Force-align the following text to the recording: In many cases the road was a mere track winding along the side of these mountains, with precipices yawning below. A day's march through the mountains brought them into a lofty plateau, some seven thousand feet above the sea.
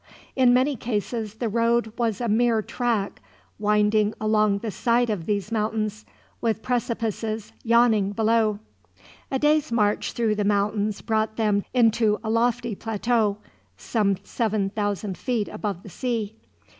In 0.35 0.51
many 0.51 0.75
cases 0.75 1.35
the 1.35 1.47
road 1.47 1.93
was 1.95 2.19
a 2.21 2.27
mere 2.27 2.63
track 2.63 3.21
winding 3.59 4.15
along 4.19 4.57
the 4.57 4.71
side 4.71 5.11
of 5.11 5.27
these 5.27 5.51
mountains, 5.51 6.07
with 6.41 6.63
precipices 6.63 7.53
yawning 7.61 8.11
below. 8.11 8.57
A 9.29 9.37
day's 9.37 9.71
march 9.71 10.13
through 10.13 10.33
the 10.33 10.43
mountains 10.43 11.01
brought 11.01 11.35
them 11.35 11.63
into 11.71 12.17
a 12.23 12.31
lofty 12.31 12.73
plateau, 12.73 13.37
some 13.77 14.17
seven 14.23 14.71
thousand 14.71 15.19
feet 15.19 15.47
above 15.47 15.83
the 15.83 15.89
sea. 15.89 16.35